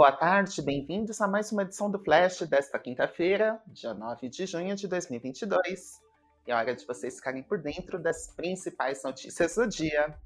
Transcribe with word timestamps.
Boa 0.00 0.12
tarde, 0.12 0.62
bem-vindos 0.62 1.20
a 1.20 1.28
mais 1.28 1.52
uma 1.52 1.60
edição 1.60 1.90
do 1.90 1.98
Flash 1.98 2.40
desta 2.48 2.78
quinta-feira, 2.78 3.60
dia 3.66 3.92
9 3.92 4.30
de 4.30 4.46
junho 4.46 4.74
de 4.74 4.88
2022. 4.88 6.00
É 6.46 6.54
hora 6.54 6.74
de 6.74 6.86
vocês 6.86 7.16
ficarem 7.16 7.42
por 7.42 7.60
dentro 7.60 7.98
das 7.98 8.28
principais 8.28 9.02
notícias 9.04 9.56
do 9.56 9.68
dia. 9.68 10.18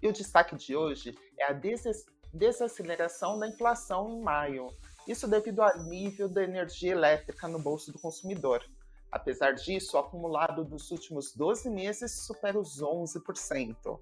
E 0.00 0.08
o 0.08 0.12
destaque 0.14 0.56
de 0.56 0.74
hoje 0.74 1.14
é 1.38 1.50
a 1.50 1.52
des 1.52 2.06
desaceleração 2.32 3.38
da 3.38 3.46
inflação 3.46 4.08
em 4.08 4.22
maio. 4.22 4.68
Isso 5.06 5.28
devido 5.28 5.60
ao 5.60 5.68
alívio 5.68 6.26
da 6.26 6.42
energia 6.42 6.92
elétrica 6.92 7.46
no 7.46 7.58
bolso 7.58 7.92
do 7.92 7.98
consumidor. 7.98 8.64
Apesar 9.12 9.52
disso, 9.52 9.98
o 9.98 10.00
acumulado 10.00 10.64
dos 10.64 10.90
últimos 10.90 11.34
12 11.34 11.68
meses 11.68 12.10
supera 12.10 12.58
os 12.58 12.80
11%. 12.80 14.00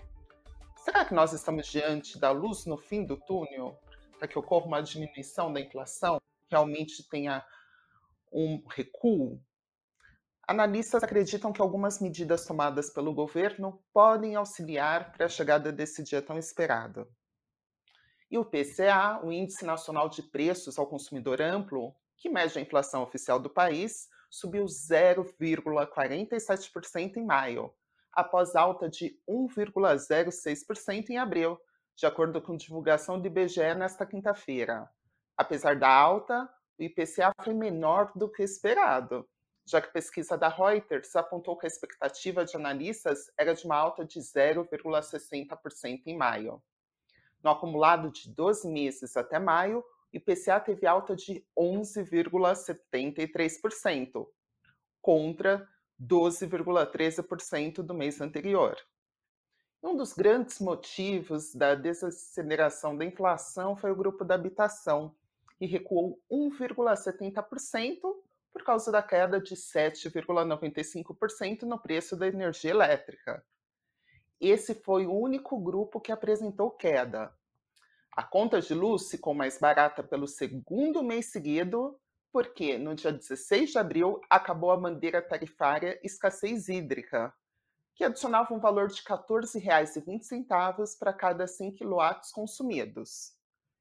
Será 0.77 1.05
que 1.05 1.13
nós 1.13 1.33
estamos 1.33 1.67
diante 1.67 2.21
da 2.21 2.31
luz 2.31 2.67
no 2.67 2.77
fim 2.77 3.05
do 3.05 3.17
túnel? 3.17 3.77
Para 4.19 4.29
que 4.29 4.39
ocorra 4.39 4.67
uma 4.67 4.83
diminuição 4.83 5.53
da 5.53 5.61
inflação, 5.61 6.21
realmente 6.51 7.07
tenha 7.09 7.45
um 8.33 8.61
recuo? 8.69 9.41
Analistas 10.47 11.03
acreditam 11.05 11.53
que 11.53 11.61
algumas 11.61 12.01
medidas 12.01 12.45
tomadas 12.45 12.91
pelo 12.91 13.15
governo 13.15 13.81
podem 13.93 14.35
auxiliar 14.35 15.13
para 15.13 15.27
a 15.27 15.29
chegada 15.29 15.71
desse 15.71 16.03
dia 16.03 16.21
tão 16.21 16.37
esperado. 16.39 17.07
E 18.31 18.39
o 18.39 18.45
PCA, 18.45 19.21
o 19.23 19.31
Índice 19.31 19.65
Nacional 19.65 20.09
de 20.09 20.23
Preços 20.23 20.77
ao 20.79 20.87
Consumidor 20.87 21.41
Amplo, 21.41 21.95
que 22.17 22.29
mede 22.29 22.59
a 22.59 22.63
inflação 22.63 23.03
oficial 23.03 23.39
do 23.39 23.49
país, 23.49 24.09
subiu 24.31 24.65
0,47% 24.65 27.17
em 27.17 27.25
maio, 27.25 27.73
após 28.13 28.57
alta 28.57 28.89
de 28.89 29.17
1,06% 29.29 31.11
em 31.11 31.19
abril, 31.19 31.61
de 31.99 32.07
acordo 32.07 32.41
com 32.41 32.57
divulgação 32.57 33.21
do 33.21 33.27
IBGE 33.27 33.75
nesta 33.75 34.07
quinta-feira. 34.07 34.89
Apesar 35.37 35.77
da 35.77 35.93
alta, 35.93 36.49
o 36.79 36.83
IPCA 36.85 37.33
foi 37.43 37.53
menor 37.53 38.13
do 38.15 38.31
que 38.31 38.45
esperado, 38.45 39.29
já 39.67 39.81
que 39.81 39.93
pesquisa 39.93 40.39
da 40.39 40.49
Reuters 40.49 41.17
apontou 41.17 41.59
que 41.59 41.67
a 41.67 41.69
expectativa 41.69 42.45
de 42.45 42.55
analistas 42.55 43.29
era 43.37 43.53
de 43.53 43.65
uma 43.65 43.75
alta 43.75 44.05
de 44.05 44.21
0,60% 44.21 46.03
em 46.07 46.17
maio. 46.17 46.63
No 47.43 47.51
acumulado 47.51 48.13
de 48.13 48.33
12 48.33 48.69
meses 48.69 49.17
até 49.17 49.41
maio, 49.41 49.81
o 49.81 50.17
IPCA 50.17 50.61
teve 50.61 50.87
alta 50.87 51.17
de 51.17 51.45
11,73%, 51.59 54.29
contra 55.03 55.69
12,13% 56.01 57.83
do 57.83 57.93
mês 57.93 58.21
anterior. 58.21 58.77
Um 59.81 59.97
dos 59.97 60.13
grandes 60.13 60.59
motivos 60.59 61.55
da 61.55 61.77
desaceleração 61.77 62.97
da 62.97 63.05
inflação 63.05 63.77
foi 63.77 63.93
o 63.93 63.97
grupo 63.97 64.25
da 64.25 64.35
habitação, 64.35 65.15
que 65.57 65.67
recuou 65.67 66.21
1,70% 66.31 68.01
por 68.53 68.65
causa 68.65 68.91
da 68.91 69.01
queda 69.01 69.41
de 69.41 69.55
7,95% 69.55 71.63
no 71.63 71.79
preço 71.79 72.17
da 72.17 72.27
energia 72.27 72.73
elétrica. 72.73 73.47
Esse 74.41 74.75
foi 74.75 75.07
o 75.07 75.15
único 75.15 75.57
grupo 75.61 76.01
que 76.01 76.11
apresentou 76.11 76.73
queda. 76.73 77.33
A 78.13 78.25
conta 78.25 78.61
de 78.61 78.75
luz 78.75 79.09
ficou 79.09 79.33
mais 79.33 79.61
barata 79.61 80.03
pelo 80.03 80.27
segundo 80.27 81.05
mês 81.05 81.27
seguido, 81.27 81.97
porque 82.33 82.77
no 82.79 82.97
dia 82.97 83.13
16 83.13 83.71
de 83.71 83.79
abril 83.79 84.21
acabou 84.29 84.73
a 84.73 84.77
bandeira 84.77 85.23
tarifária 85.23 86.01
escassez 86.03 86.69
hídrica, 86.69 87.33
que 87.99 88.05
adicionava 88.05 88.55
um 88.55 88.61
valor 88.61 88.87
de 88.87 89.01
R$ 89.01 89.09
14,20 89.09 90.97
para 91.01 91.13
cada 91.13 91.49
100 91.49 91.75
kW 91.75 91.99
consumidos. 92.33 93.33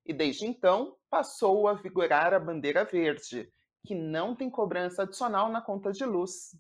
E 0.04 0.12
desde 0.12 0.48
então 0.48 0.98
passou 1.08 1.68
a 1.68 1.76
vigorar 1.76 2.34
a 2.34 2.40
bandeira 2.40 2.84
verde, 2.84 3.54
que 3.86 3.94
não 3.94 4.36
tem 4.36 4.50
cobrança 4.50 5.04
adicional 5.04 5.52
na 5.52 5.62
conta 5.62 5.92
de 5.92 6.04
luz. 6.04 6.60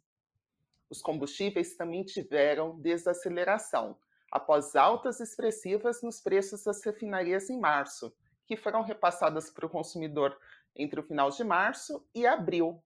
Os 0.87 1.01
combustíveis 1.01 1.75
também 1.75 2.03
tiveram 2.03 2.79
desaceleração, 2.79 3.97
após 4.31 4.75
altas 4.75 5.19
expressivas 5.19 6.03
nos 6.03 6.21
preços 6.21 6.63
das 6.63 6.85
refinarias 6.85 7.49
em 7.49 7.59
março, 7.59 8.15
que 8.45 8.55
foram 8.55 8.83
repassadas 8.83 9.49
para 9.49 9.65
o 9.65 9.69
consumidor 9.69 10.37
entre 10.75 10.99
o 10.99 11.03
final 11.03 11.31
de 11.31 11.43
março 11.43 12.05
e 12.13 12.27
abril. 12.27 12.83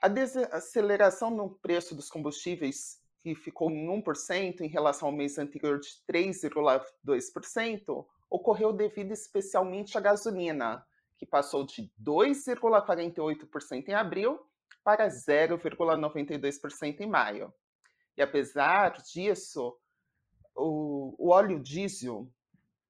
A 0.00 0.06
desaceleração 0.06 1.28
no 1.28 1.50
preço 1.50 1.92
dos 1.96 2.08
combustíveis, 2.08 3.01
que 3.22 3.34
ficou 3.36 3.70
em 3.70 3.86
1% 3.86 4.62
em 4.62 4.68
relação 4.68 5.08
ao 5.08 5.14
mês 5.14 5.38
anterior 5.38 5.78
de 5.78 5.88
3,2%, 6.10 8.04
ocorreu 8.28 8.72
devido 8.72 9.12
especialmente 9.12 9.96
à 9.96 10.00
gasolina, 10.00 10.84
que 11.16 11.24
passou 11.24 11.64
de 11.64 11.88
2,48% 12.02 13.88
em 13.88 13.94
abril 13.94 14.40
para 14.82 15.06
0,92% 15.06 17.00
em 17.00 17.06
maio. 17.06 17.54
E 18.16 18.22
apesar 18.22 19.00
disso, 19.02 19.78
o, 20.54 21.14
o 21.16 21.30
óleo 21.30 21.60
diesel 21.60 22.28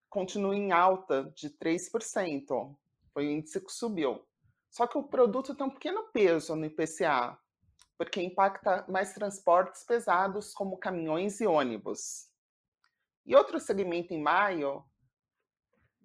continua 0.09 0.57
em 0.57 0.73
alta 0.73 1.31
de 1.35 1.51
3%. 1.51 2.75
Foi 3.13 3.27
o 3.27 3.31
índice 3.31 3.61
que 3.61 3.71
subiu. 3.71 4.25
Só 4.71 4.87
que 4.87 4.97
o 4.97 5.03
produto 5.03 5.55
tem 5.55 5.67
um 5.67 5.71
pequeno 5.71 6.05
peso 6.05 6.57
no 6.57 6.65
IPCA, 6.65 7.39
porque 7.97 8.21
impacta 8.23 8.85
mais 8.89 9.13
transportes 9.13 9.85
pesados, 9.85 10.53
como 10.53 10.79
caminhões 10.79 11.41
e 11.41 11.47
ônibus. 11.47 12.29
E 13.25 13.37
outro 13.37 13.61
segmento 13.61 14.13
em 14.13 14.21
maio, 14.21 14.85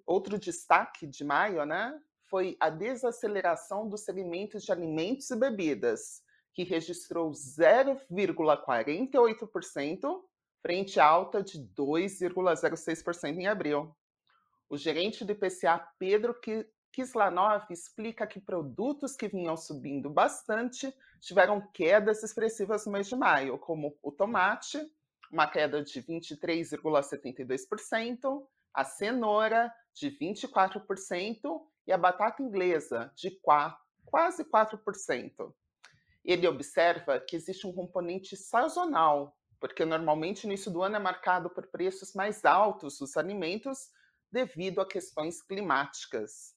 outro 0.05 0.37
destaque 0.37 1.07
de 1.07 1.23
maio, 1.23 1.65
né, 1.65 1.99
foi 2.29 2.55
a 2.59 2.69
desaceleração 2.69 3.89
do 3.89 3.97
segmento 3.97 4.59
de 4.59 4.71
alimentos 4.71 5.31
e 5.31 5.35
bebidas, 5.35 6.21
que 6.53 6.63
registrou 6.63 7.31
0,48% 7.31 10.23
frente 10.61 10.99
à 10.99 11.05
alta 11.05 11.41
de 11.41 11.57
2,06% 11.59 13.37
em 13.37 13.47
abril. 13.47 13.95
O 14.69 14.77
gerente 14.77 15.23
do 15.23 15.31
IPCA, 15.31 15.79
Pedro 15.97 16.37
Kislanov, 16.97 17.69
explica 17.69 18.25
que 18.25 18.41
produtos 18.41 19.15
que 19.15 19.27
vinham 19.27 19.55
subindo 19.55 20.09
bastante 20.09 20.91
tiveram 21.19 21.61
quedas 21.71 22.23
expressivas 22.23 22.87
no 22.87 22.93
mês 22.93 23.07
de 23.07 23.15
maio, 23.15 23.59
como 23.59 23.95
o 24.01 24.11
tomate, 24.11 24.79
uma 25.31 25.45
queda 25.45 25.83
de 25.83 26.01
23,72%, 26.01 28.47
a 28.73 28.83
cenoura, 28.83 29.71
de 29.93 30.09
24%, 30.09 31.61
e 31.85 31.93
a 31.93 31.97
batata 31.99 32.41
inglesa, 32.41 33.13
de 33.15 33.29
4, 33.41 33.77
quase 34.03 34.43
4%. 34.43 35.53
Ele 36.25 36.47
observa 36.47 37.19
que 37.19 37.35
existe 37.35 37.67
um 37.67 37.73
componente 37.73 38.35
sazonal 38.35 39.37
porque 39.59 39.85
normalmente 39.85 40.45
o 40.45 40.47
início 40.47 40.71
do 40.71 40.81
ano 40.81 40.95
é 40.95 40.99
marcado 40.99 41.47
por 41.47 41.67
preços 41.67 42.15
mais 42.15 42.43
altos 42.43 42.97
dos 42.97 43.15
alimentos 43.17 43.91
devido 44.31 44.81
a 44.81 44.87
questões 44.87 45.43
climáticas. 45.43 46.56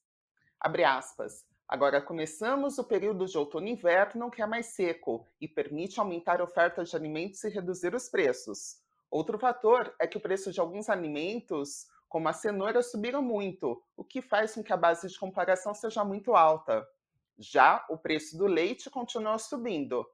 Abre 0.60 0.84
aspas. 0.84 1.46
Agora 1.66 2.02
começamos 2.02 2.76
o 2.76 2.84
período 2.84 3.24
de 3.24 3.38
outono 3.38 3.66
e 3.66 3.70
inverno, 3.70 4.30
que 4.30 4.42
é 4.42 4.46
mais 4.46 4.66
seco 4.66 5.26
e 5.40 5.48
permite 5.48 5.98
aumentar 5.98 6.38
a 6.38 6.44
oferta 6.44 6.84
de 6.84 6.94
alimentos 6.94 7.42
e 7.44 7.48
reduzir 7.48 7.94
os 7.94 8.10
preços. 8.10 8.78
Outro 9.10 9.38
fator 9.38 9.94
é 9.98 10.06
que 10.06 10.18
o 10.18 10.20
preço 10.20 10.52
de 10.52 10.60
alguns 10.60 10.90
alimentos, 10.90 11.86
como 12.10 12.28
a 12.28 12.34
cenoura, 12.34 12.82
subiram 12.82 13.22
muito, 13.22 13.82
o 13.96 14.04
que 14.04 14.20
faz 14.20 14.54
com 14.54 14.62
que 14.62 14.70
a 14.70 14.76
base 14.76 15.08
de 15.08 15.18
comparação 15.18 15.72
seja 15.72 16.04
muito 16.04 16.34
alta. 16.34 16.86
Já 17.38 17.86
o 17.88 17.96
preço 17.96 18.36
do 18.36 18.46
leite 18.46 18.90
continua 18.90 19.38
subindo, 19.38 20.06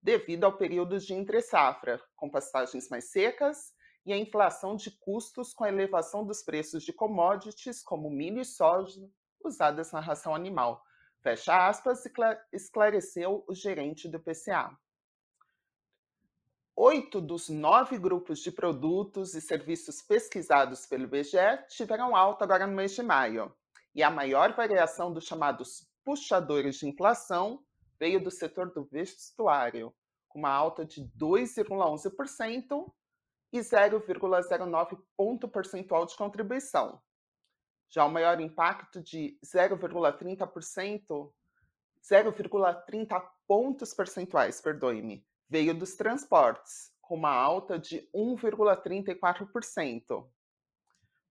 devido 0.00 0.44
ao 0.44 0.56
período 0.56 0.98
de 0.98 1.12
entre-safra, 1.12 2.00
com 2.16 2.30
pastagens 2.30 2.88
mais 2.88 3.10
secas 3.10 3.74
e 4.06 4.14
a 4.14 4.16
inflação 4.16 4.76
de 4.76 4.90
custos 4.92 5.52
com 5.52 5.64
a 5.64 5.68
elevação 5.68 6.24
dos 6.24 6.42
preços 6.42 6.84
de 6.84 6.92
commodities 6.94 7.82
como 7.82 8.08
milho 8.08 8.40
e 8.40 8.46
soja 8.46 9.06
usadas 9.44 9.92
na 9.92 10.00
ração 10.00 10.34
animal. 10.34 10.84
Fecha 11.22 11.68
aspas, 11.68 12.02
esclareceu 12.52 13.44
o 13.46 13.54
gerente 13.54 14.08
do 14.08 14.18
PCA. 14.18 14.76
Oito 16.74 17.20
dos 17.20 17.50
nove 17.50 17.98
grupos 17.98 18.38
de 18.38 18.50
produtos 18.50 19.34
e 19.34 19.40
serviços 19.40 20.00
pesquisados 20.00 20.86
pelo 20.86 21.04
IBGE 21.04 21.66
tiveram 21.68 22.16
alta 22.16 22.44
agora 22.44 22.66
no 22.66 22.74
mês 22.74 22.92
de 22.92 23.02
maio. 23.02 23.54
E 23.94 24.02
a 24.02 24.10
maior 24.10 24.54
variação 24.54 25.12
dos 25.12 25.24
chamados 25.24 25.86
puxadores 26.04 26.76
de 26.76 26.88
inflação 26.88 27.62
veio 27.98 28.22
do 28.22 28.30
setor 28.30 28.72
do 28.72 28.84
vestuário, 28.84 29.94
com 30.26 30.38
uma 30.38 30.50
alta 30.50 30.84
de 30.84 31.02
2,11% 31.18 32.90
e 33.52 33.58
0,09 33.58 34.98
ponto 35.16 35.48
percentual 35.48 36.06
de 36.06 36.16
contribuição. 36.16 37.02
Já 37.90 38.04
o 38.04 38.10
maior 38.10 38.40
impacto 38.40 39.02
de 39.02 39.36
0,30%, 39.44 41.32
0,30 42.02 43.28
pontos 43.48 43.92
percentuais, 43.92 44.60
perdoe-me, 44.60 45.26
veio 45.48 45.74
dos 45.74 45.96
transportes, 45.96 46.92
com 47.00 47.16
uma 47.16 47.34
alta 47.34 47.76
de 47.76 48.08
1,34%. 48.14 50.30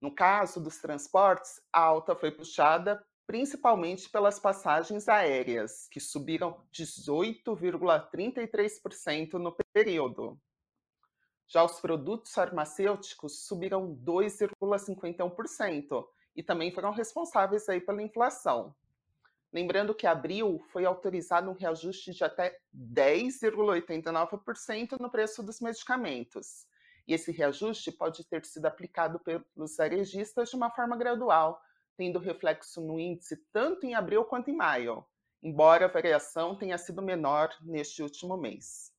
No 0.02 0.14
caso 0.14 0.62
dos 0.62 0.80
transportes, 0.80 1.62
a 1.72 1.80
alta 1.80 2.14
foi 2.16 2.32
puxada 2.32 3.02
principalmente 3.26 4.10
pelas 4.10 4.38
passagens 4.40 5.08
aéreas, 5.08 5.88
que 5.90 6.00
subiram 6.00 6.66
18,33% 6.74 9.34
no 9.34 9.56
período. 9.72 10.42
Já 11.48 11.64
os 11.64 11.80
produtos 11.80 12.34
farmacêuticos 12.34 13.46
subiram 13.46 13.96
2,51% 13.96 16.08
e 16.40 16.42
também 16.42 16.72
foram 16.72 16.92
responsáveis 16.94 17.68
aí 17.68 17.82
pela 17.82 18.02
inflação. 18.02 18.74
Lembrando 19.52 19.94
que 19.94 20.08
abril 20.08 20.64
foi 20.72 20.86
autorizado 20.86 21.52
um 21.52 21.54
reajuste 21.54 22.14
de 22.14 22.24
até 22.24 22.58
10,89% 22.74 24.98
no 24.98 25.12
preço 25.12 25.44
dos 25.44 25.60
medicamentos. 25.60 26.66
E 27.06 27.14
esse 27.14 27.34
reajuste 27.34 27.92
pode 27.92 28.24
ter 28.24 28.46
sido 28.46 28.68
aplicado 28.68 29.20
pelos 29.20 29.76
varejistas 29.76 30.50
de 30.50 30.56
uma 30.56 30.70
forma 30.70 30.96
gradual, 30.96 31.62
tendo 31.98 32.20
reflexo 32.20 32.80
no 32.80 32.98
índice 32.98 33.36
tanto 33.52 33.86
em 33.86 33.94
abril 33.94 34.24
quanto 34.24 34.50
em 34.50 34.56
maio, 34.56 35.06
embora 35.44 35.88
a 35.88 35.92
variação 35.92 36.56
tenha 36.56 36.78
sido 36.78 37.02
menor 37.02 37.54
neste 37.60 38.02
último 38.02 38.38
mês. 38.38 38.94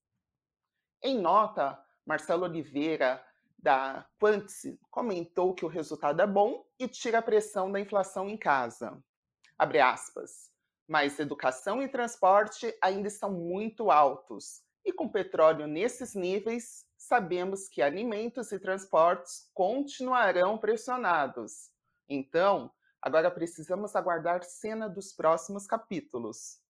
Em 1.03 1.19
nota, 1.19 1.83
Marcelo 2.05 2.45
Oliveira, 2.45 3.25
da 3.63 4.07
Quantice, 4.19 4.79
comentou 4.91 5.55
que 5.55 5.65
o 5.65 5.69
resultado 5.69 6.21
é 6.23 6.27
bom 6.27 6.65
e 6.79 6.89
tira 6.89 7.19
a 7.19 7.23
pressão 7.23 7.71
da 7.71 7.81
inflação 7.81 8.29
em 8.29 8.37
casa. 8.37 9.03
Abre 9.59 9.81
aspas. 9.81 10.51
Mas 10.89 11.21
educação 11.21 11.83
e 11.83 11.89
transporte 11.89 12.77
ainda 12.83 13.09
estão 13.09 13.33
muito 13.33 13.91
altos. 13.91 14.63
E 14.85 14.93
com 14.93 15.09
petróleo 15.09 15.67
nesses 15.67 16.15
níveis, 16.15 16.85
sabemos 16.97 17.69
que 17.69 17.83
alimentos 17.83 18.51
e 18.51 18.59
transportes 18.59 19.49
continuarão 19.55 20.59
pressionados. 20.59 21.71
Então, 22.09 22.73
Agora 23.03 23.31
precisamos 23.31 23.97
aguardar 23.97 24.45
cena 24.45 24.87
dos 24.87 25.11
próximos 25.11 25.67
capítulos. 25.67 26.61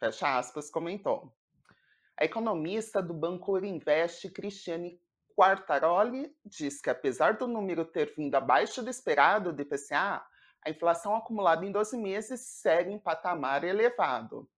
Fecha 0.00 0.38
aspas, 0.38 0.70
comentou. 0.70 1.34
A 2.18 2.24
economista 2.24 3.02
do 3.02 3.12
Banco 3.12 3.58
Invest, 3.58 4.30
Cristiane 4.30 4.98
Quartaroli, 5.36 6.34
diz 6.44 6.80
que 6.80 6.88
apesar 6.88 7.36
do 7.36 7.46
número 7.46 7.84
ter 7.84 8.14
vindo 8.16 8.34
abaixo 8.34 8.82
do 8.82 8.88
esperado 8.88 9.52
do 9.52 9.60
IPCA, 9.60 10.24
a 10.64 10.70
inflação 10.70 11.14
acumulada 11.14 11.64
em 11.64 11.70
12 11.70 11.98
meses 11.98 12.40
segue 12.40 12.90
em 12.90 12.98
patamar 12.98 13.62
elevado. 13.62 14.48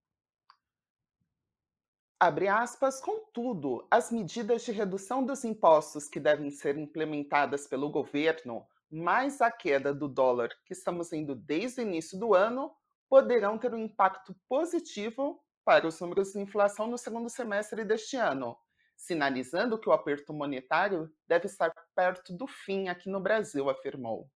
Abre 2.20 2.48
aspas, 2.48 3.00
contudo, 3.00 3.86
as 3.90 4.10
medidas 4.10 4.64
de 4.64 4.72
redução 4.72 5.24
dos 5.24 5.44
impostos 5.44 6.08
que 6.08 6.18
devem 6.18 6.50
ser 6.50 6.78
implementadas 6.78 7.66
pelo 7.66 7.90
governo 7.90 8.66
mais 8.90 9.40
a 9.40 9.50
queda 9.50 9.92
do 9.92 10.08
dólar 10.08 10.48
que 10.64 10.72
estamos 10.72 11.10
vendo 11.10 11.34
desde 11.34 11.80
o 11.80 11.82
início 11.82 12.18
do 12.18 12.34
ano 12.34 12.74
poderão 13.08 13.58
ter 13.58 13.74
um 13.74 13.78
impacto 13.78 14.34
positivo 14.48 15.42
para 15.64 15.86
os 15.86 16.00
números 16.00 16.32
de 16.32 16.40
inflação 16.40 16.86
no 16.86 16.96
segundo 16.96 17.28
semestre 17.28 17.84
deste 17.84 18.16
ano, 18.16 18.56
sinalizando 18.98 19.78
que 19.78 19.88
o 19.88 19.92
aperto 19.92 20.34
monetário 20.34 21.10
deve 21.26 21.46
estar 21.46 21.72
perto 21.94 22.36
do 22.36 22.48
fim 22.48 22.88
aqui 22.88 23.08
no 23.08 23.20
Brasil, 23.20 23.70
afirmou. 23.70 24.28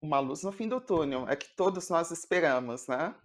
Uma 0.00 0.20
luz 0.20 0.44
no 0.44 0.52
fim 0.52 0.68
do 0.68 0.80
túnel, 0.80 1.26
é 1.26 1.34
que 1.34 1.56
todos 1.56 1.88
nós 1.88 2.10
esperamos, 2.10 2.86
né? 2.86 3.16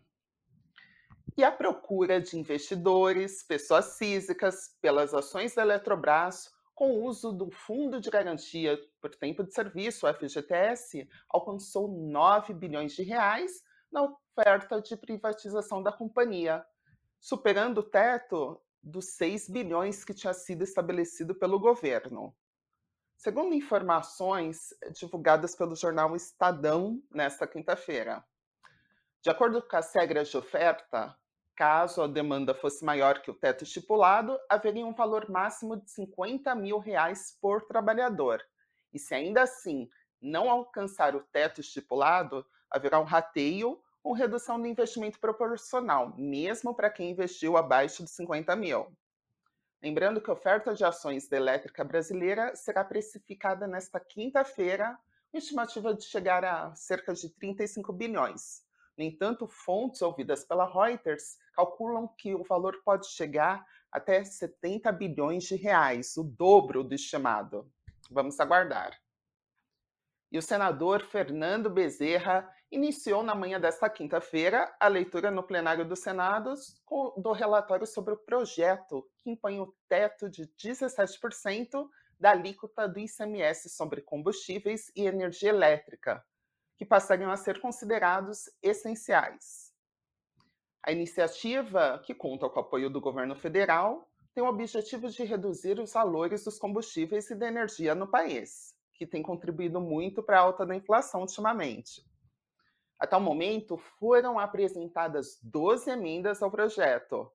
E 1.38 1.44
a 1.44 1.52
procura 1.52 2.22
de 2.22 2.40
investidores, 2.40 3.44
pessoas 3.44 3.98
físicas, 3.98 4.78
pelas 4.82 5.14
ações 5.14 5.54
da 5.54 5.64
Eletrobras 5.64 6.52
com 6.74 6.92
o 6.92 7.04
uso 7.04 7.32
do 7.32 7.52
Fundo 7.52 8.00
de 8.00 8.10
Garantia 8.10 8.80
por 9.02 9.14
Tempo 9.16 9.44
de 9.44 9.54
Serviço, 9.54 10.08
o 10.08 10.14
FGTS, 10.14 11.08
alcançou 11.30 11.88
9 11.88 12.54
bilhões 12.54 12.94
de 12.94 13.04
reais 13.04 13.62
na 13.92 14.04
oferta 14.04 14.82
de 14.82 14.96
privatização 14.96 15.84
da 15.84 15.92
companhia, 15.92 16.66
superando 17.20 17.80
o 17.80 17.84
teto 17.84 18.63
dos 18.84 19.06
6 19.16 19.50
bilhões 19.50 20.04
que 20.04 20.14
tinha 20.14 20.34
sido 20.34 20.64
estabelecido 20.64 21.34
pelo 21.34 21.60
governo. 21.60 22.36
Segundo 23.16 23.54
informações 23.54 24.74
divulgadas 24.92 25.56
pelo 25.56 25.76
jornal 25.76 26.16
Estadão 26.16 27.02
nesta 27.10 27.48
quinta-feira, 27.48 28.24
de 29.22 29.30
acordo 29.30 29.62
com 29.62 29.78
as 29.78 29.94
regras 29.96 30.30
de 30.30 30.38
oferta, 30.38 31.18
Caso 31.56 32.02
a 32.02 32.08
demanda 32.08 32.56
fosse 32.56 32.84
maior 32.84 33.22
que 33.22 33.30
o 33.30 33.34
teto 33.34 33.64
estipulado, 33.64 34.40
haveria 34.50 34.86
um 34.86 34.94
valor 34.94 35.30
máximo 35.30 35.78
de 35.78 35.92
50 35.92 36.56
mil 36.56 36.80
reais 36.80 37.38
por 37.40 37.68
trabalhador. 37.68 38.42
E 38.92 38.98
se 38.98 39.14
ainda 39.14 39.44
assim 39.44 39.88
não 40.20 40.50
alcançar 40.50 41.16
o 41.16 41.22
teto 41.32 41.62
estipulado, 41.62 42.44
haverá 42.72 43.00
um 43.00 43.04
rateio 43.04 43.80
ou 44.04 44.14
redução 44.14 44.60
do 44.60 44.68
investimento 44.68 45.20
proporcional, 45.20 46.14
mesmo 46.18 46.76
para 46.76 46.90
quem 46.90 47.12
investiu 47.12 47.56
abaixo 47.56 48.04
de 48.04 48.12
50 48.12 48.56
mil. 48.56 48.92
Lembrando 49.82 50.22
que 50.22 50.30
a 50.30 50.34
oferta 50.34 50.74
de 50.74 50.84
ações 50.84 51.28
da 51.28 51.38
elétrica 51.38 51.84
brasileira 51.84 52.56
será 52.56 52.84
precificada 52.84 53.68
nesta 53.68 54.00
quinta-feira, 54.00 54.98
com 55.32 55.38
estimativa 55.38 55.94
de 55.94 56.04
chegar 56.04 56.46
a 56.46 56.76
cerca 56.76 57.14
de 57.14 57.30
35 57.30 57.92
bilhões. 57.92 58.64
No 58.98 59.04
entanto, 59.04 59.48
fontes 59.48 60.02
ouvidas 60.02 60.46
pela 60.46 60.72
Reuters 60.72 61.38
calculam 61.54 62.08
que 62.08 62.36
o 62.36 62.44
valor 62.44 62.82
pode 62.86 63.08
chegar 63.08 63.66
até 63.92 64.24
70 64.24 64.92
bilhões 64.92 65.44
de 65.44 65.56
reais, 65.56 66.16
o 66.16 66.24
dobro 66.24 66.84
do 66.84 66.94
estimado. 66.94 67.70
Vamos 68.10 68.40
aguardar. 68.40 69.03
E 70.34 70.38
o 70.40 70.42
senador 70.42 71.04
Fernando 71.04 71.70
Bezerra 71.70 72.52
iniciou 72.72 73.22
na 73.22 73.36
manhã 73.36 73.62
desta 73.62 73.88
quinta-feira 73.88 74.76
a 74.80 74.88
leitura 74.88 75.30
no 75.30 75.44
plenário 75.44 75.88
do 75.88 75.96
Senado 75.96 76.56
do 77.18 77.32
relatório 77.34 77.86
sobre 77.86 78.16
o 78.16 78.18
projeto 78.18 79.08
que 79.22 79.30
impõe 79.30 79.60
o 79.60 79.72
teto 79.88 80.28
de 80.28 80.48
17% 80.58 81.88
da 82.20 82.32
alíquota 82.32 82.88
do 82.90 83.00
ICMS 83.00 83.70
sobre 83.70 84.02
combustíveis 84.02 84.92
e 84.96 85.06
energia 85.06 85.50
elétrica, 85.50 86.26
que 86.78 86.86
passariam 86.86 87.30
a 87.30 87.38
ser 87.38 87.62
considerados 87.62 88.50
essenciais. 88.60 89.72
A 90.82 90.92
iniciativa, 90.92 92.02
que 92.04 92.16
conta 92.16 92.50
com 92.50 92.60
o 92.60 92.64
apoio 92.64 92.90
do 92.90 93.00
governo 93.00 93.36
federal, 93.36 94.10
tem 94.34 94.44
o 94.44 94.48
objetivo 94.48 95.10
de 95.10 95.24
reduzir 95.26 95.80
os 95.80 95.94
valores 95.94 96.44
dos 96.44 96.58
combustíveis 96.58 97.30
e 97.30 97.36
da 97.36 97.48
energia 97.48 97.94
no 97.94 98.10
país, 98.10 98.74
que 99.04 99.12
tem 99.12 99.22
contribuído 99.22 99.82
muito 99.82 100.24
para 100.24 100.40
a 100.40 100.42
alta 100.42 100.66
da 100.66 100.74
inflação 100.74 101.22
ultimamente. 101.22 102.06
Até 102.98 103.18
o 103.18 103.22
momento, 103.22 103.78
foram 104.00 104.40
apresentadas 104.40 105.38
12 105.44 105.92
emendas 105.92 106.42
ao 106.42 106.50
projeto. 106.50 107.30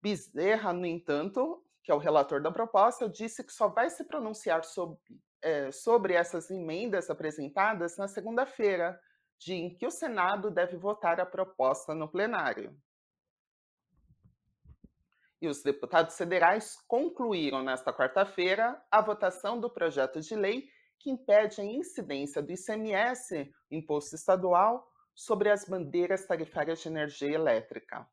Bezerra, 0.00 0.72
no 0.72 0.86
entanto, 0.86 1.64
que 1.82 1.90
é 1.90 1.94
o 1.94 1.98
relator 1.98 2.40
da 2.40 2.52
proposta, 2.52 3.08
disse 3.08 3.42
que 3.42 3.52
só 3.52 3.66
vai 3.66 3.90
se 3.90 4.04
pronunciar 4.04 4.62
sobre 4.62 4.98
é, 5.42 5.70
sobre 5.70 6.14
essas 6.14 6.50
emendas 6.50 7.10
apresentadas 7.10 7.98
na 7.98 8.08
segunda-feira, 8.08 8.98
dia 9.38 9.56
em 9.56 9.74
que 9.76 9.86
o 9.86 9.90
Senado 9.90 10.50
deve 10.50 10.78
votar 10.78 11.20
a 11.20 11.26
proposta 11.26 11.94
no 11.94 12.08
plenário. 12.08 12.74
E 15.42 15.46
os 15.46 15.62
deputados 15.62 16.16
federais 16.16 16.78
concluíram 16.88 17.62
nesta 17.62 17.92
quarta-feira 17.92 18.82
a 18.90 19.02
votação 19.02 19.60
do 19.60 19.68
projeto 19.68 20.18
de 20.18 20.34
lei 20.34 20.70
que 20.98 21.10
impede 21.10 21.60
a 21.60 21.64
incidência 21.64 22.42
do 22.42 22.52
ICMS, 22.52 23.52
Imposto 23.70 24.14
Estadual, 24.14 24.90
sobre 25.14 25.50
as 25.50 25.64
bandeiras 25.64 26.26
tarifárias 26.26 26.80
de 26.80 26.88
energia 26.88 27.32
elétrica. 27.32 28.08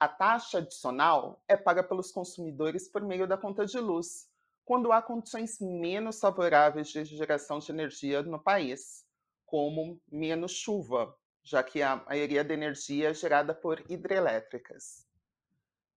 A 0.00 0.08
taxa 0.08 0.58
adicional 0.58 1.42
é 1.48 1.56
paga 1.56 1.82
pelos 1.82 2.12
consumidores 2.12 2.88
por 2.88 3.02
meio 3.02 3.26
da 3.26 3.36
conta 3.36 3.66
de 3.66 3.78
luz, 3.78 4.30
quando 4.64 4.92
há 4.92 5.02
condições 5.02 5.58
menos 5.60 6.20
favoráveis 6.20 6.88
de 6.88 7.04
geração 7.04 7.58
de 7.58 7.72
energia 7.72 8.22
no 8.22 8.38
país, 8.38 9.04
como 9.44 10.00
menos 10.06 10.52
chuva, 10.52 11.16
já 11.42 11.62
que 11.62 11.82
a 11.82 11.96
maioria 11.96 12.44
da 12.44 12.54
energia 12.54 13.10
é 13.10 13.14
gerada 13.14 13.54
por 13.54 13.82
hidrelétricas. 13.90 15.06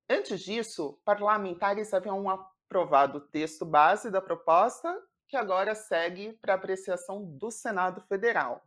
Antes 0.09 0.41
disso, 0.41 0.99
parlamentares 1.05 1.93
haviam 1.93 2.29
aprovado 2.29 3.17
o 3.17 3.21
texto 3.21 3.65
base 3.65 4.09
da 4.09 4.21
proposta, 4.21 4.97
que 5.31 5.37
agora 5.37 5.73
segue 5.73 6.33
para 6.33 6.55
apreciação 6.55 7.23
do 7.23 7.49
Senado 7.49 8.01
Federal. 8.01 8.61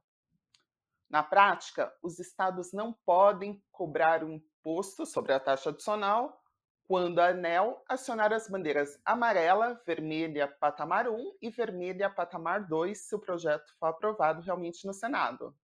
Na 1.11 1.23
prática, 1.23 1.95
os 2.03 2.19
estados 2.19 2.73
não 2.73 2.91
podem 3.05 3.63
cobrar 3.71 4.25
o 4.25 4.31
imposto 4.33 5.05
sobre 5.05 5.35
a 5.35 5.39
taxa 5.39 5.69
adicional 5.69 6.43
quando 6.89 7.19
a 7.19 7.29
ANEL 7.29 7.85
acionar 7.87 8.33
as 8.33 8.49
bandeiras 8.49 8.99
amarela, 9.05 9.79
vermelha, 9.87 10.49
patamar 10.49 11.07
1 11.07 11.37
e 11.43 11.51
vermelha, 11.51 12.09
patamar 12.09 12.67
2, 12.67 12.99
se 12.99 13.15
o 13.15 13.19
projeto 13.19 13.71
for 13.79 13.89
aprovado 13.89 14.41
realmente 14.41 14.87
no 14.87 14.95
Senado. 14.95 15.55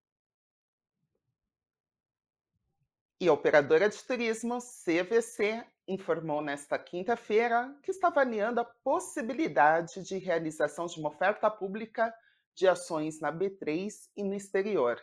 E 3.22 3.28
a 3.28 3.34
operadora 3.34 3.86
de 3.86 4.02
turismo, 4.02 4.60
CVC, 4.60 5.62
informou 5.86 6.40
nesta 6.40 6.78
quinta-feira 6.78 7.70
que 7.82 7.90
está 7.90 8.08
avaliando 8.08 8.60
a 8.60 8.64
possibilidade 8.64 10.02
de 10.02 10.16
realização 10.16 10.86
de 10.86 10.98
uma 10.98 11.10
oferta 11.10 11.50
pública 11.50 12.14
de 12.54 12.66
ações 12.66 13.20
na 13.20 13.30
B3 13.30 13.92
e 14.16 14.24
no 14.24 14.32
exterior. 14.32 14.98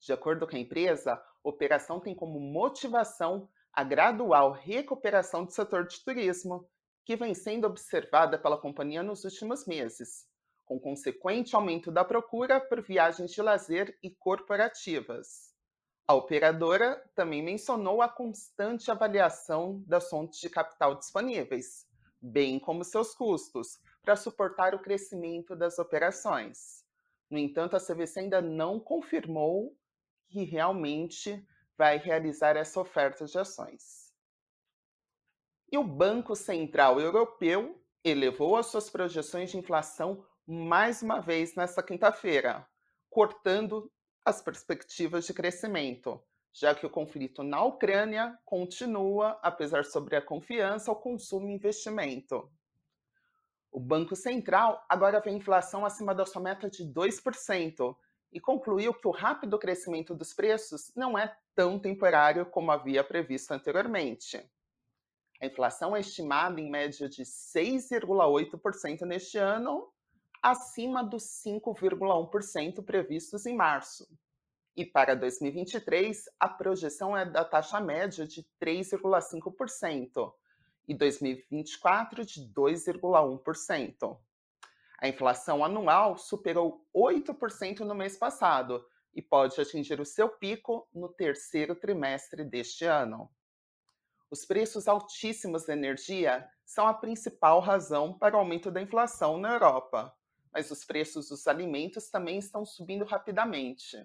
De 0.00 0.14
acordo 0.14 0.46
com 0.46 0.56
a 0.56 0.58
empresa, 0.58 1.12
a 1.12 1.22
operação 1.46 2.00
tem 2.00 2.14
como 2.14 2.40
motivação 2.40 3.50
a 3.70 3.84
gradual 3.84 4.50
recuperação 4.50 5.44
do 5.44 5.52
setor 5.52 5.86
de 5.86 6.02
turismo, 6.02 6.66
que 7.04 7.16
vem 7.16 7.34
sendo 7.34 7.66
observada 7.66 8.38
pela 8.38 8.58
companhia 8.58 9.02
nos 9.02 9.24
últimos 9.24 9.66
meses, 9.66 10.24
com 10.64 10.80
consequente 10.80 11.54
aumento 11.54 11.92
da 11.92 12.02
procura 12.02 12.62
por 12.62 12.80
viagens 12.80 13.30
de 13.30 13.42
lazer 13.42 13.98
e 14.02 14.10
corporativas. 14.10 15.47
A 16.10 16.14
operadora 16.14 17.04
também 17.14 17.42
mencionou 17.42 18.00
a 18.00 18.08
constante 18.08 18.90
avaliação 18.90 19.84
das 19.86 20.08
fontes 20.08 20.40
de 20.40 20.48
capital 20.48 20.94
disponíveis, 20.94 21.86
bem 22.18 22.58
como 22.58 22.82
seus 22.82 23.14
custos, 23.14 23.78
para 24.00 24.16
suportar 24.16 24.74
o 24.74 24.78
crescimento 24.78 25.54
das 25.54 25.78
operações. 25.78 26.82
No 27.28 27.36
entanto, 27.36 27.76
a 27.76 27.78
CVC 27.78 28.20
ainda 28.20 28.40
não 28.40 28.80
confirmou 28.80 29.76
que 30.30 30.44
realmente 30.44 31.46
vai 31.76 31.98
realizar 31.98 32.56
essa 32.56 32.80
oferta 32.80 33.26
de 33.26 33.38
ações. 33.38 34.10
E 35.70 35.76
o 35.76 35.84
Banco 35.84 36.34
Central 36.34 36.98
Europeu 36.98 37.84
elevou 38.02 38.56
as 38.56 38.68
suas 38.68 38.88
projeções 38.88 39.50
de 39.50 39.58
inflação 39.58 40.24
mais 40.46 41.02
uma 41.02 41.20
vez 41.20 41.54
nesta 41.54 41.82
quinta-feira, 41.82 42.66
cortando 43.10 43.92
as 44.28 44.42
perspectivas 44.42 45.24
de 45.24 45.32
crescimento, 45.32 46.22
já 46.52 46.74
que 46.74 46.84
o 46.84 46.90
conflito 46.90 47.42
na 47.42 47.62
Ucrânia 47.64 48.38
continua, 48.44 49.38
apesar 49.42 49.84
sobre 49.84 50.16
a 50.16 50.22
confiança, 50.22 50.92
o 50.92 50.96
consumo 50.96 51.48
e 51.48 51.52
investimento. 51.52 52.50
O 53.70 53.80
Banco 53.80 54.14
Central 54.14 54.84
agora 54.88 55.20
vê 55.20 55.30
inflação 55.30 55.84
acima 55.84 56.14
da 56.14 56.26
sua 56.26 56.42
meta 56.42 56.68
de 56.68 56.84
2%, 56.84 57.96
e 58.30 58.38
concluiu 58.38 58.92
que 58.92 59.08
o 59.08 59.10
rápido 59.10 59.58
crescimento 59.58 60.14
dos 60.14 60.34
preços 60.34 60.92
não 60.94 61.18
é 61.18 61.34
tão 61.54 61.78
temporário 61.78 62.44
como 62.46 62.70
havia 62.70 63.02
previsto 63.02 63.52
anteriormente. 63.52 64.38
A 65.40 65.46
inflação 65.46 65.96
é 65.96 66.00
estimada 66.00 66.60
em 66.60 66.70
média 66.70 67.08
de 67.08 67.22
6,8% 67.22 69.02
neste 69.02 69.38
ano, 69.38 69.90
acima 70.42 71.02
dos 71.02 71.22
5,1% 71.44 72.84
previstos 72.84 73.46
em 73.46 73.54
março. 73.54 74.08
E 74.76 74.84
para 74.84 75.16
2023, 75.16 76.24
a 76.38 76.48
projeção 76.48 77.16
é 77.16 77.24
da 77.24 77.44
taxa 77.44 77.80
média 77.80 78.26
de 78.26 78.46
3,5% 78.62 80.32
e 80.86 80.94
2024 80.94 82.24
de 82.24 82.42
2,1%. 82.52 84.18
A 85.00 85.08
inflação 85.08 85.64
anual 85.64 86.16
superou 86.16 86.84
8% 86.94 87.80
no 87.80 87.94
mês 87.94 88.16
passado 88.16 88.84
e 89.14 89.20
pode 89.20 89.60
atingir 89.60 90.00
o 90.00 90.04
seu 90.04 90.28
pico 90.28 90.88
no 90.94 91.08
terceiro 91.08 91.74
trimestre 91.74 92.44
deste 92.44 92.84
ano. 92.84 93.30
Os 94.30 94.44
preços 94.44 94.86
altíssimos 94.86 95.66
da 95.66 95.72
energia 95.72 96.48
são 96.64 96.86
a 96.86 96.94
principal 96.94 97.60
razão 97.60 98.12
para 98.12 98.36
o 98.36 98.38
aumento 98.38 98.70
da 98.70 98.82
inflação 98.82 99.38
na 99.38 99.54
Europa, 99.54 100.14
mas 100.58 100.72
os 100.72 100.84
preços 100.84 101.28
dos 101.28 101.46
alimentos 101.46 102.10
também 102.10 102.36
estão 102.36 102.64
subindo 102.64 103.04
rapidamente. 103.04 103.96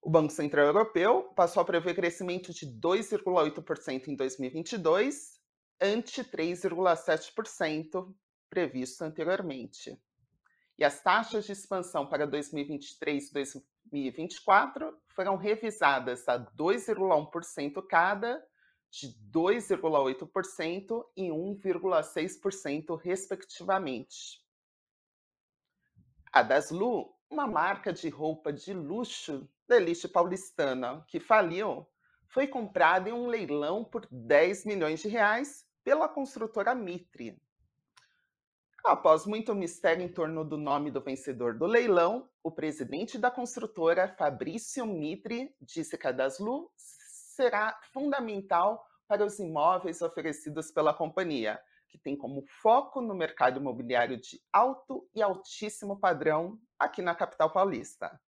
O 0.00 0.08
Banco 0.08 0.32
Central 0.32 0.64
Europeu 0.68 1.24
passou 1.36 1.60
a 1.60 1.66
prever 1.66 1.94
crescimento 1.94 2.50
de 2.54 2.66
2,8% 2.66 4.08
em 4.08 4.16
2022, 4.16 5.38
ante 5.78 6.24
3,7% 6.24 8.10
previsto 8.48 9.04
anteriormente. 9.04 10.00
E 10.78 10.84
as 10.84 11.02
taxas 11.02 11.44
de 11.44 11.52
expansão 11.52 12.08
para 12.08 12.26
2023 12.26 13.28
e 13.28 13.32
2024 13.34 14.98
foram 15.08 15.36
revisadas 15.36 16.26
a 16.26 16.38
2,1% 16.38 17.86
cada, 17.86 18.42
de 18.90 19.08
2,8% 19.30 21.04
e 21.16 21.28
1,6%, 21.28 22.96
respectivamente. 22.96 24.42
A 26.32 26.42
Daslu, 26.42 27.14
uma 27.30 27.46
marca 27.46 27.92
de 27.92 28.08
roupa 28.08 28.52
de 28.52 28.72
luxo 28.72 29.48
da 29.66 29.76
elite 29.76 30.08
paulistana 30.08 31.04
que 31.08 31.20
faliu, 31.20 31.86
foi 32.28 32.46
comprada 32.46 33.08
em 33.08 33.12
um 33.12 33.26
leilão 33.26 33.84
por 33.84 34.06
10 34.10 34.64
milhões 34.64 35.00
de 35.00 35.08
reais 35.08 35.66
pela 35.82 36.08
construtora 36.08 36.74
Mitre. 36.74 37.40
Após 38.84 39.26
muito 39.26 39.54
mistério 39.54 40.02
em 40.02 40.08
torno 40.08 40.44
do 40.44 40.56
nome 40.56 40.90
do 40.90 41.00
vencedor 41.00 41.58
do 41.58 41.66
leilão, 41.66 42.28
o 42.42 42.50
presidente 42.50 43.18
da 43.18 43.30
construtora, 43.30 44.14
Fabrício 44.16 44.86
Mitre, 44.86 45.54
disse 45.60 45.98
que 45.98 46.06
a 46.06 46.12
Daslu 46.12 46.70
será 47.38 47.78
fundamental 47.92 48.84
para 49.06 49.24
os 49.24 49.38
imóveis 49.38 50.02
oferecidos 50.02 50.72
pela 50.72 50.92
companhia, 50.92 51.62
que 51.88 51.96
tem 51.96 52.16
como 52.16 52.44
foco 52.60 53.00
no 53.00 53.14
mercado 53.14 53.60
imobiliário 53.60 54.16
de 54.16 54.42
alto 54.52 55.08
e 55.14 55.22
altíssimo 55.22 56.00
padrão 56.00 56.58
aqui 56.76 57.00
na 57.00 57.14
capital 57.14 57.52
paulista. 57.52 58.20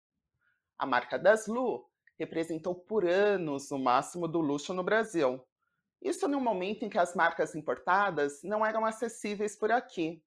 A 0.79 0.87
marca 0.87 1.19
Daslu 1.19 1.85
representou 2.17 2.73
por 2.73 3.05
anos 3.05 3.73
o 3.73 3.81
máximo 3.81 4.29
do 4.29 4.41
luxo 4.41 4.73
no 4.73 4.85
Brasil. 4.85 5.45
Isso 6.01 6.29
no 6.29 6.41
momento 6.41 6.85
em 6.85 6.89
que 6.89 6.99
as 6.99 7.13
marcas 7.13 7.57
importadas 7.57 8.45
não 8.45 8.65
eram 8.65 8.87
acessíveis 8.87 9.57
por 9.57 9.73
aqui, 9.73 10.23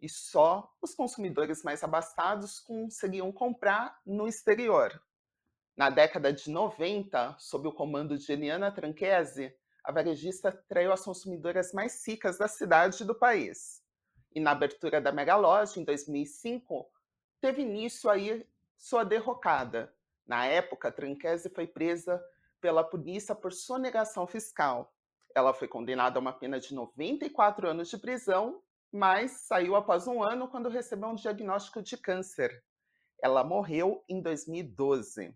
e 0.00 0.08
só 0.08 0.74
os 0.80 0.94
consumidores 0.94 1.62
mais 1.62 1.84
abastados 1.84 2.58
conseguiam 2.58 3.30
comprar 3.30 4.00
no 4.06 4.26
exterior. 4.26 4.98
Na 5.76 5.90
década 5.90 6.32
de 6.32 6.50
90, 6.50 7.36
sob 7.38 7.68
o 7.68 7.72
comando 7.72 8.16
de 8.16 8.32
Eliana 8.32 8.70
Tranchese, 8.70 9.54
a 9.82 9.92
varejista 9.92 10.50
atraiu 10.50 10.92
as 10.92 11.04
consumidoras 11.04 11.72
mais 11.72 12.06
ricas 12.06 12.38
da 12.38 12.48
cidade 12.48 13.02
e 13.02 13.06
do 13.06 13.14
país. 13.14 13.82
E 14.34 14.40
na 14.40 14.52
abertura 14.52 15.00
da 15.00 15.12
mega 15.12 15.36
loja, 15.36 15.80
em 15.80 15.84
2005, 15.84 16.86
teve 17.40 17.62
início 17.62 18.08
aí 18.08 18.46
sua 18.76 19.04
derrocada. 19.04 19.92
Na 20.26 20.46
época, 20.46 20.92
Tranchese 20.92 21.50
foi 21.50 21.66
presa 21.66 22.22
pela 22.60 22.82
polícia 22.82 23.34
por 23.34 23.52
sonegação 23.52 24.26
fiscal. 24.26 24.94
Ela 25.34 25.52
foi 25.52 25.68
condenada 25.68 26.18
a 26.18 26.20
uma 26.20 26.32
pena 26.32 26.58
de 26.58 26.74
94 26.74 27.68
anos 27.68 27.90
de 27.90 27.98
prisão 27.98 28.62
mas 28.94 29.32
saiu 29.48 29.74
após 29.74 30.06
um 30.06 30.22
ano 30.22 30.46
quando 30.46 30.68
recebeu 30.68 31.08
um 31.08 31.16
diagnóstico 31.16 31.82
de 31.82 31.96
câncer. 31.96 32.62
Ela 33.20 33.42
morreu 33.42 34.04
em 34.08 34.22
2012. 34.22 35.34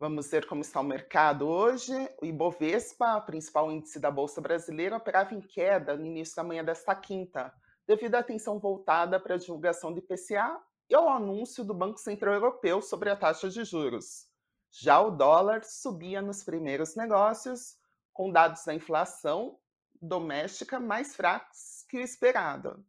Vamos 0.00 0.30
ver 0.30 0.46
como 0.46 0.62
está 0.62 0.80
o 0.80 0.82
mercado 0.82 1.46
hoje. 1.46 1.92
O 2.22 2.24
Ibovespa, 2.24 3.20
principal 3.20 3.70
índice 3.70 4.00
da 4.00 4.10
Bolsa 4.10 4.40
Brasileira, 4.40 4.96
operava 4.96 5.34
em 5.34 5.42
queda 5.42 5.94
no 5.94 6.06
início 6.06 6.34
da 6.36 6.42
manhã 6.42 6.64
desta 6.64 6.94
quinta, 6.94 7.52
devido 7.86 8.14
à 8.14 8.20
atenção 8.20 8.58
voltada 8.58 9.20
para 9.20 9.34
a 9.34 9.38
divulgação 9.38 9.92
do 9.92 9.98
IPCA 9.98 10.58
e 10.88 10.94
ao 10.94 11.06
anúncio 11.06 11.62
do 11.62 11.74
Banco 11.74 11.98
Central 11.98 12.32
Europeu 12.32 12.80
sobre 12.80 13.10
a 13.10 13.16
taxa 13.16 13.50
de 13.50 13.62
juros. 13.62 14.26
Já 14.70 14.98
o 15.02 15.10
dólar 15.10 15.64
subia 15.64 16.22
nos 16.22 16.42
primeiros 16.42 16.96
negócios, 16.96 17.76
com 18.10 18.32
dados 18.32 18.64
da 18.64 18.72
inflação 18.72 19.58
doméstica 20.00 20.80
mais 20.80 21.14
fracos 21.14 21.84
que 21.90 21.98
o 21.98 22.00
esperado. 22.00 22.82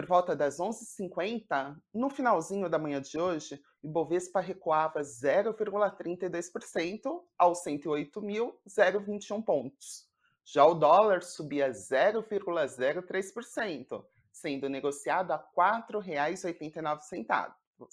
Por 0.00 0.06
volta 0.06 0.34
das 0.34 0.56
11h50, 0.56 1.76
no 1.92 2.08
finalzinho 2.08 2.70
da 2.70 2.78
manhã 2.78 3.02
de 3.02 3.20
hoje, 3.20 3.62
o 3.82 3.86
Ibovespa 3.86 4.40
recuava 4.40 5.02
0,32% 5.02 7.22
aos 7.36 7.62
108.021 7.62 9.44
pontos. 9.44 10.08
Já 10.42 10.64
o 10.64 10.72
dólar 10.72 11.22
subia 11.22 11.70
0,03%, 11.70 14.02
sendo 14.32 14.70
negociado 14.70 15.32
a 15.32 15.36
R$ 15.36 15.44
4,89. 15.92 17.52
R$ 17.78 17.86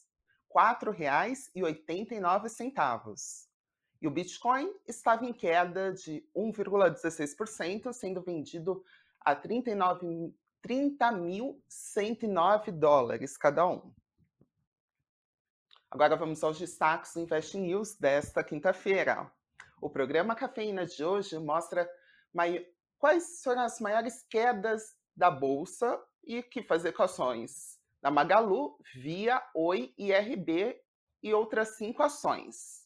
4,89 0.56 3.48
e 4.02 4.08
o 4.08 4.12
Bitcoin 4.12 4.74
estava 4.88 5.26
em 5.26 5.34
queda 5.34 5.92
de 5.92 6.26
1,16%, 6.34 7.92
sendo 7.92 8.22
vendido 8.22 8.82
a 9.20 9.36
30.109 10.64 12.72
dólares 12.72 13.38
cada 13.38 13.68
um. 13.68 13.94
Agora 15.90 16.16
vamos 16.16 16.44
aos 16.44 16.60
destaques 16.60 17.14
do 17.14 17.22
Invest 17.22 17.58
News 17.58 17.96
desta 17.96 18.44
quinta-feira. 18.44 19.32
O 19.82 19.90
programa 19.90 20.36
Cafeína 20.36 20.86
de 20.86 21.04
hoje 21.04 21.40
mostra 21.40 21.90
quais 22.98 23.42
foram 23.44 23.62
as 23.62 23.80
maiores 23.80 24.24
quedas 24.30 24.96
da 25.16 25.32
Bolsa 25.32 26.00
e 26.24 26.44
que 26.44 26.62
fazer 26.62 26.92
com 26.92 27.04
ações 27.04 27.80
da 28.02 28.12
Magalu, 28.12 28.78
Via, 28.96 29.42
Oi, 29.56 29.94
IRB 29.98 30.78
e 31.24 31.34
outras 31.34 31.78
cinco 31.78 32.04
ações 32.04 32.86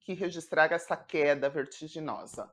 que 0.00 0.12
registrar 0.12 0.72
essa 0.72 0.96
queda 0.96 1.48
vertiginosa. 1.48 2.52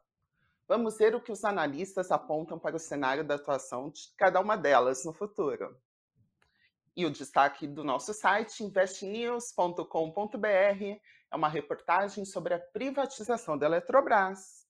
Vamos 0.68 0.98
ver 0.98 1.16
o 1.16 1.22
que 1.22 1.32
os 1.32 1.46
analistas 1.46 2.12
apontam 2.12 2.60
para 2.60 2.76
o 2.76 2.80
cenário 2.80 3.24
da 3.24 3.36
atuação 3.36 3.90
de 3.90 4.14
cada 4.18 4.42
uma 4.42 4.58
delas 4.58 5.06
no 5.06 5.14
futuro. 5.14 5.80
E 6.94 7.06
o 7.06 7.10
destaque 7.10 7.66
do 7.66 7.86
nosso 7.86 8.14
site, 8.14 8.64
investnews.com.br, 8.64 10.48
é 11.32 11.36
uma 11.36 11.48
reportagem 11.48 12.26
sobre 12.26 12.54
a 12.54 12.60
privatização 12.60 13.58
da 13.58 13.66
Eletrobras. 13.66 14.68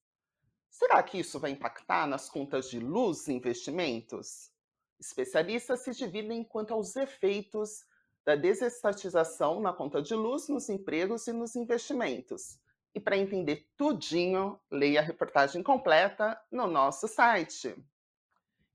Será 0.69 1.01
que 1.01 1.17
isso 1.17 1.39
vai 1.39 1.49
impactar 1.51 2.05
nas 2.05 2.29
contas 2.29 2.69
de 2.69 2.79
luz 2.79 3.27
e 3.27 3.33
investimentos? 3.33 4.51
Especialistas 4.99 5.83
se 5.83 5.91
dividem 5.91 6.43
quanto 6.43 6.75
aos 6.75 6.95
efeitos 6.95 7.83
da 8.23 8.35
desestatização 8.35 9.61
na 9.61 9.73
conta 9.73 9.99
de 10.01 10.13
luz, 10.13 10.47
nos 10.47 10.69
empregos 10.69 11.25
e 11.27 11.33
nos 11.33 11.55
investimentos. 11.55 12.59
E 12.97 12.99
para 12.99 13.15
entender 13.15 13.69
tudinho, 13.77 14.59
leia 14.71 15.01
a 15.01 15.03
reportagem 15.03 15.61
completa 15.61 16.35
no 16.51 16.65
nosso 16.65 17.07
site. 17.07 17.75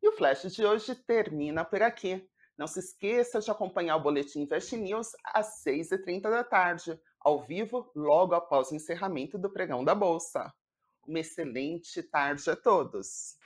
E 0.00 0.08
o 0.08 0.12
flash 0.12 0.42
de 0.52 0.64
hoje 0.64 0.94
termina 0.94 1.64
por 1.64 1.82
aqui. 1.82 2.24
Não 2.56 2.68
se 2.68 2.78
esqueça 2.78 3.40
de 3.40 3.50
acompanhar 3.50 3.96
o 3.96 4.00
Boletim 4.00 4.42
Invest 4.42 4.76
News 4.76 5.08
às 5.24 5.64
6h30 5.64 6.22
da 6.22 6.44
tarde, 6.44 6.96
ao 7.18 7.42
vivo, 7.42 7.90
logo 7.96 8.32
após 8.32 8.70
o 8.70 8.76
encerramento 8.76 9.36
do 9.36 9.50
pregão 9.50 9.82
da 9.82 9.92
Bolsa. 9.92 10.54
Uma 11.04 11.18
excelente 11.18 12.00
tarde 12.00 12.48
a 12.48 12.54
todos! 12.54 13.36